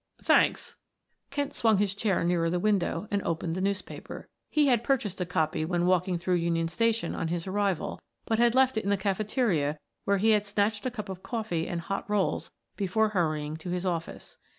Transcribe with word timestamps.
"Thanks." 0.23 0.75
Kent 1.29 1.53
swung 1.53 1.77
his 1.77 1.93
chair 1.93 2.23
nearer 2.23 2.49
the 2.49 2.59
window 2.59 3.07
and 3.11 3.21
opened 3.21 3.53
the 3.53 3.61
newspaper. 3.61 4.27
He 4.49 4.65
had 4.65 4.83
purchased 4.83 5.21
a 5.21 5.27
copy 5.27 5.63
when 5.63 5.85
walking 5.85 6.17
through 6.17 6.37
Union 6.41 6.69
Station 6.69 7.13
on 7.13 7.27
his 7.27 7.45
arrival, 7.45 8.01
but 8.25 8.39
had 8.39 8.55
left 8.55 8.77
it 8.77 8.83
in 8.83 8.89
the 8.89 8.97
cafeteria 8.97 9.77
where 10.05 10.17
he 10.17 10.31
had 10.31 10.47
snatched 10.47 10.87
a 10.87 10.89
cup 10.89 11.07
of 11.07 11.21
coffee 11.21 11.67
and 11.67 11.81
hot 11.81 12.09
rolls 12.09 12.49
before 12.75 13.09
hurrying 13.09 13.57
to 13.57 13.69
his 13.69 13.85
office. 13.85 14.37